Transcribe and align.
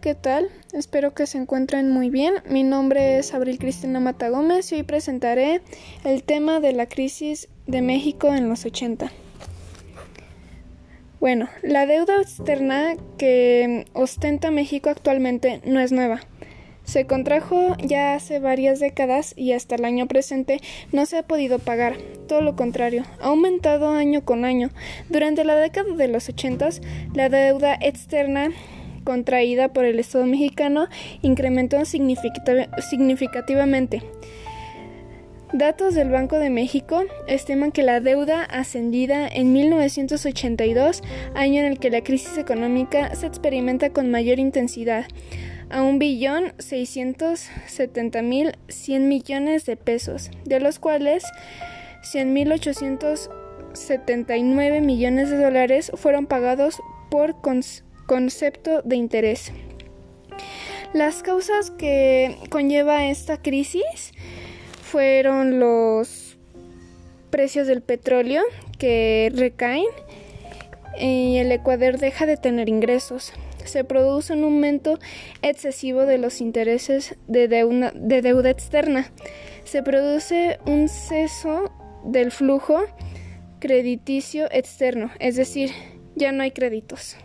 ¿qué 0.00 0.14
tal? 0.14 0.48
Espero 0.72 1.12
que 1.12 1.26
se 1.26 1.38
encuentren 1.38 1.90
muy 1.90 2.08
bien. 2.08 2.34
Mi 2.48 2.62
nombre 2.62 3.18
es 3.18 3.34
Abril 3.34 3.58
Cristina 3.58 3.98
Mata 4.00 4.28
Gómez 4.28 4.70
y 4.70 4.76
hoy 4.76 4.82
presentaré 4.84 5.60
el 6.04 6.22
tema 6.22 6.60
de 6.60 6.72
la 6.72 6.86
crisis 6.86 7.48
de 7.66 7.82
México 7.82 8.32
en 8.32 8.48
los 8.48 8.64
80. 8.64 9.10
Bueno, 11.20 11.48
la 11.62 11.86
deuda 11.86 12.20
externa 12.20 12.94
que 13.16 13.86
ostenta 13.92 14.50
México 14.52 14.88
actualmente 14.88 15.60
no 15.64 15.80
es 15.80 15.90
nueva. 15.90 16.20
Se 16.84 17.06
contrajo 17.06 17.76
ya 17.78 18.14
hace 18.14 18.38
varias 18.38 18.78
décadas 18.78 19.34
y 19.36 19.52
hasta 19.52 19.74
el 19.74 19.84
año 19.84 20.06
presente 20.06 20.60
no 20.92 21.06
se 21.06 21.18
ha 21.18 21.22
podido 21.22 21.58
pagar. 21.58 21.96
Todo 22.28 22.40
lo 22.40 22.56
contrario, 22.56 23.04
ha 23.20 23.26
aumentado 23.26 23.90
año 23.90 24.24
con 24.24 24.44
año. 24.44 24.70
Durante 25.08 25.44
la 25.44 25.56
década 25.56 25.92
de 25.94 26.08
los 26.08 26.28
80, 26.28 26.68
la 27.14 27.28
deuda 27.28 27.74
externa 27.74 28.50
contraída 29.08 29.72
por 29.72 29.86
el 29.86 29.98
Estado 29.98 30.26
mexicano 30.26 30.86
incrementó 31.22 31.82
significativamente. 31.86 34.02
Datos 35.54 35.94
del 35.94 36.10
Banco 36.10 36.38
de 36.38 36.50
México 36.50 37.04
estiman 37.26 37.72
que 37.72 37.82
la 37.82 38.00
deuda 38.00 38.44
ascendida 38.44 39.26
en 39.26 39.54
1982, 39.54 41.02
año 41.34 41.60
en 41.60 41.66
el 41.68 41.78
que 41.78 41.88
la 41.88 42.02
crisis 42.02 42.36
económica 42.36 43.14
se 43.14 43.26
experimenta 43.26 43.94
con 43.94 44.10
mayor 44.10 44.38
intensidad, 44.38 45.06
a 45.70 45.80
un 45.80 45.98
billón 45.98 46.52
seiscientos 46.58 47.48
setenta 47.66 48.20
mil 48.20 48.58
cien 48.68 49.08
millones 49.08 49.64
de 49.64 49.78
pesos, 49.78 50.30
de 50.44 50.60
los 50.60 50.78
cuales 50.78 51.24
cien 52.02 52.34
mil 52.34 52.52
ochocientos 52.52 53.30
setenta 53.72 54.36
y 54.36 54.42
nueve 54.42 54.82
millones 54.82 55.30
de 55.30 55.42
dólares 55.42 55.90
fueron 55.94 56.26
pagados 56.26 56.78
por 57.10 57.40
concepto 58.08 58.82
de 58.82 58.96
interés. 58.96 59.52
Las 60.94 61.22
causas 61.22 61.70
que 61.70 62.38
conlleva 62.50 63.04
esta 63.08 63.40
crisis 63.40 64.12
fueron 64.82 65.60
los 65.60 66.38
precios 67.30 67.66
del 67.66 67.82
petróleo 67.82 68.42
que 68.78 69.30
recaen 69.34 69.84
y 70.98 71.36
el 71.36 71.52
Ecuador 71.52 71.98
deja 71.98 72.24
de 72.24 72.38
tener 72.38 72.70
ingresos. 72.70 73.34
Se 73.64 73.84
produce 73.84 74.32
un 74.32 74.44
aumento 74.44 74.98
excesivo 75.42 76.06
de 76.06 76.16
los 76.16 76.40
intereses 76.40 77.16
de 77.26 77.46
deuda, 77.46 77.92
de 77.94 78.22
deuda 78.22 78.48
externa. 78.48 79.12
Se 79.64 79.82
produce 79.82 80.58
un 80.64 80.88
ceso 80.88 81.70
del 82.02 82.30
flujo 82.32 82.86
crediticio 83.60 84.48
externo, 84.50 85.10
es 85.18 85.36
decir, 85.36 85.72
ya 86.16 86.32
no 86.32 86.42
hay 86.42 86.52
créditos. 86.52 87.18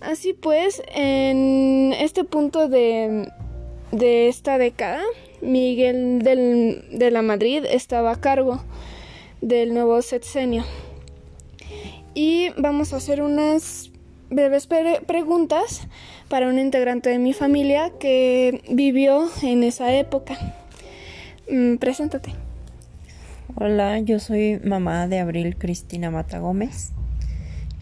Así 0.00 0.32
pues, 0.32 0.82
en 0.94 1.92
este 1.92 2.24
punto 2.24 2.68
de, 2.68 3.30
de 3.92 4.28
esta 4.28 4.56
década, 4.56 5.02
Miguel 5.42 6.20
de 6.22 7.10
la 7.10 7.20
Madrid 7.20 7.64
estaba 7.68 8.12
a 8.12 8.20
cargo 8.20 8.62
del 9.42 9.74
nuevo 9.74 10.00
sexenio. 10.00 10.64
Y 12.14 12.48
vamos 12.56 12.92
a 12.92 12.96
hacer 12.96 13.20
unas 13.20 13.90
breves 14.30 14.66
preguntas 14.66 15.86
para 16.28 16.48
un 16.48 16.58
integrante 16.58 17.10
de 17.10 17.18
mi 17.18 17.34
familia 17.34 17.92
que 17.98 18.62
vivió 18.70 19.28
en 19.42 19.62
esa 19.64 19.94
época. 19.94 20.38
Mm, 21.50 21.76
preséntate. 21.76 22.32
Hola, 23.54 23.98
yo 23.98 24.18
soy 24.18 24.60
mamá 24.64 25.08
de 25.08 25.18
Abril 25.18 25.56
Cristina 25.58 26.10
Mata 26.10 26.38
Gómez 26.38 26.92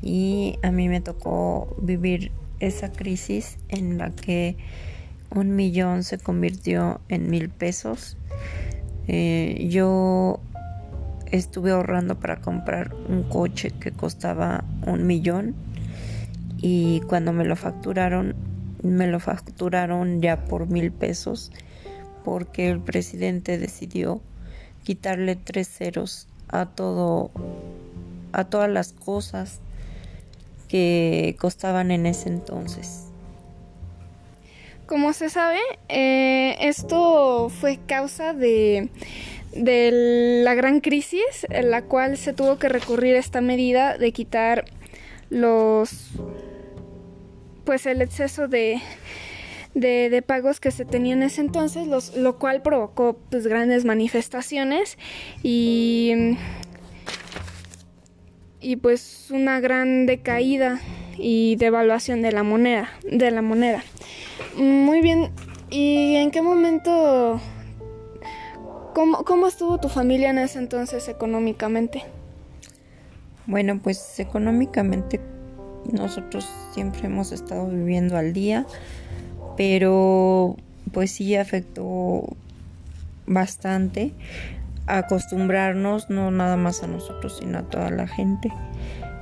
y 0.02 0.58
a 0.62 0.70
mí 0.70 0.88
me 0.88 1.00
tocó 1.00 1.76
vivir 1.80 2.30
esa 2.60 2.90
crisis 2.90 3.58
en 3.68 3.98
la 3.98 4.10
que 4.10 4.56
un 5.30 5.54
millón 5.54 6.02
se 6.04 6.18
convirtió 6.18 7.00
en 7.08 7.30
mil 7.30 7.48
pesos. 7.50 8.16
Eh, 9.06 9.68
yo 9.70 10.40
estuve 11.30 11.72
ahorrando 11.72 12.18
para 12.18 12.40
comprar 12.40 12.94
un 13.08 13.22
coche 13.22 13.70
que 13.70 13.92
costaba 13.92 14.64
un 14.86 15.06
millón 15.06 15.54
y 16.58 17.00
cuando 17.02 17.32
me 17.32 17.44
lo 17.44 17.56
facturaron, 17.56 18.34
me 18.82 19.06
lo 19.06 19.20
facturaron 19.20 20.20
ya 20.20 20.44
por 20.44 20.68
mil 20.68 20.90
pesos 20.90 21.52
porque 22.24 22.70
el 22.70 22.80
presidente 22.80 23.58
decidió 23.58 24.20
quitarle 24.84 25.36
tres 25.36 25.68
ceros 25.68 26.28
a 26.48 26.66
todo 26.66 27.30
a 28.32 28.44
todas 28.44 28.70
las 28.70 28.92
cosas 28.92 29.60
que 30.68 31.36
costaban 31.38 31.90
en 31.90 32.06
ese 32.06 32.28
entonces. 32.28 33.04
Como 34.86 35.12
se 35.12 35.28
sabe, 35.28 35.58
eh, 35.88 36.56
esto 36.60 37.50
fue 37.50 37.78
causa 37.86 38.32
de, 38.32 38.88
de 39.52 40.42
la 40.44 40.54
gran 40.54 40.80
crisis 40.80 41.46
en 41.50 41.70
la 41.70 41.82
cual 41.82 42.16
se 42.16 42.32
tuvo 42.32 42.58
que 42.58 42.68
recurrir 42.68 43.16
a 43.16 43.18
esta 43.18 43.40
medida 43.40 43.98
de 43.98 44.12
quitar 44.12 44.64
los 45.30 46.10
pues 47.64 47.84
el 47.84 48.00
exceso 48.00 48.48
de, 48.48 48.80
de, 49.74 50.22
pagos 50.22 50.58
que 50.58 50.70
se 50.70 50.86
tenían 50.86 51.18
en 51.18 51.24
ese 51.24 51.42
entonces, 51.42 51.86
los, 51.86 52.16
lo 52.16 52.38
cual 52.38 52.62
provocó 52.62 53.18
pues 53.30 53.46
grandes 53.46 53.84
manifestaciones 53.84 54.96
y 55.42 56.36
y 58.60 58.76
pues 58.76 59.28
una 59.30 59.60
gran 59.60 60.06
decaída 60.06 60.80
y 61.16 61.56
devaluación 61.56 62.22
de 62.22 62.32
la 62.32 62.42
moneda, 62.42 62.88
de 63.10 63.30
la 63.30 63.42
moneda. 63.42 63.82
Muy 64.56 65.00
bien, 65.00 65.30
¿y 65.70 66.16
en 66.16 66.30
qué 66.30 66.42
momento 66.42 67.40
cómo, 68.94 69.24
cómo 69.24 69.46
estuvo 69.46 69.78
tu 69.78 69.88
familia 69.88 70.30
en 70.30 70.38
ese 70.38 70.58
entonces 70.58 71.08
económicamente? 71.08 72.02
Bueno, 73.46 73.80
pues 73.82 74.20
económicamente 74.20 75.20
nosotros 75.90 76.48
siempre 76.74 77.06
hemos 77.06 77.32
estado 77.32 77.66
viviendo 77.66 78.16
al 78.16 78.32
día, 78.32 78.66
pero 79.56 80.56
pues 80.92 81.12
sí 81.12 81.34
afectó 81.36 82.36
bastante 83.26 84.12
acostumbrarnos 84.88 86.10
no 86.10 86.30
nada 86.30 86.56
más 86.56 86.82
a 86.82 86.86
nosotros 86.86 87.38
sino 87.40 87.58
a 87.58 87.62
toda 87.62 87.90
la 87.90 88.06
gente. 88.06 88.50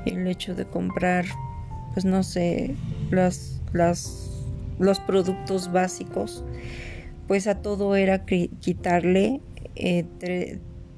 El 0.04 0.27
hecho 0.27 0.54
de 0.54 0.66
comprar 0.66 1.25
pues 1.93 2.04
no 2.04 2.22
sé 2.22 2.75
las 3.10 3.60
las 3.72 4.44
los 4.78 5.00
productos 5.00 5.72
básicos 5.72 6.44
pues 7.26 7.47
a 7.47 7.56
todo 7.56 7.97
era 7.97 8.25
quitarle 8.25 9.41
eh, 9.75 10.05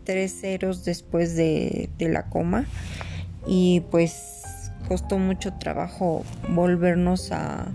tres 0.05 0.41
ceros 0.41 0.85
después 0.85 1.37
de, 1.37 1.91
la 1.99 2.29
coma. 2.29 2.67
Y 3.47 3.83
pues 3.91 4.71
costó 4.89 5.19
mucho 5.19 5.55
trabajo 5.55 6.25
volvernos 6.51 7.33
a, 7.33 7.69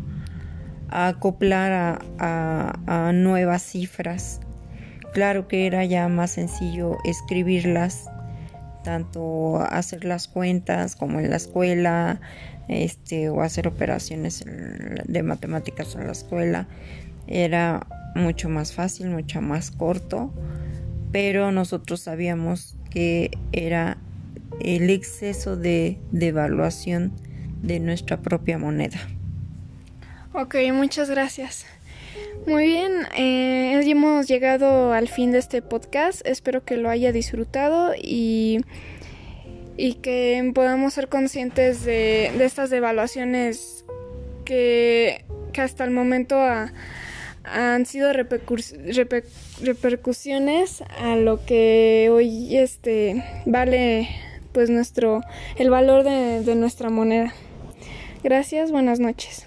acoplar 0.90 2.00
a 2.20 3.12
nuevas 3.14 3.64
cifras 3.64 4.40
Claro 5.14 5.48
que 5.48 5.68
era 5.68 5.86
ya 5.86 6.08
más 6.08 6.32
sencillo 6.32 6.98
escribirlas, 7.04 8.10
tanto 8.84 9.60
hacer 9.62 10.06
las 10.06 10.28
cuentas 10.28 10.96
como 10.96 11.20
en 11.20 11.30
la 11.30 11.36
escuela, 11.36 12.20
este, 12.68 13.30
o 13.30 13.42
hacer 13.42 13.68
operaciones 13.68 14.44
de 14.46 15.24
matemáticas 15.24 15.96
en 15.96 16.08
la 16.08 16.14
escuela. 16.14 16.68
Era 17.28 17.88
mucho 18.16 18.50
más 18.50 18.74
fácil, 18.74 19.10
mucho 19.10 19.42
más 19.42 19.72
corto, 19.72 20.34
pero 21.12 21.52
nosotros 21.52 22.02
sabíamos 22.02 22.76
que 22.90 23.32
era 23.52 23.98
el 24.62 24.90
exceso 24.90 25.56
de 25.58 26.00
devaluación 26.12 27.14
de 27.62 27.80
nuestra 27.80 28.22
propia 28.22 28.58
moneda. 28.58 29.00
Ok, 30.34 30.56
muchas 30.74 31.10
gracias. 31.10 31.66
Muy 32.46 32.66
bien, 32.66 33.08
eh, 33.16 33.82
hemos 33.86 34.28
llegado 34.28 34.92
al 34.92 35.08
fin 35.08 35.32
de 35.32 35.40
este 35.40 35.62
podcast. 35.62 36.26
Espero 36.26 36.66
que 36.66 36.78
lo 36.78 36.90
haya 36.90 37.12
disfrutado 37.12 37.94
y, 37.96 38.60
y 39.78 39.96
que 39.96 40.52
podamos 40.54 40.94
ser 40.94 41.08
conscientes 41.08 41.86
de, 41.86 42.32
estas 42.44 42.70
devaluaciones 42.70 43.86
que, 44.46 45.26
hasta 45.58 45.84
el 45.84 45.92
momento 45.92 46.38
han 47.46 47.86
sido 47.86 48.14
repercusiones 48.14 50.84
a 51.00 51.16
lo 51.16 51.46
que 51.46 52.10
hoy 52.12 52.58
este 52.58 53.24
vale 53.46 54.10
pues 54.52 54.70
nuestro 54.70 55.22
el 55.58 55.70
valor 55.70 56.04
de 56.04 56.56
nuestra 56.56 56.90
moneda. 56.90 57.34
Gracias, 58.24 58.72
buenas 58.72 59.00
noches. 59.00 59.46